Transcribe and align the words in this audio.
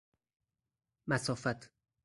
مسافت 1.07 1.69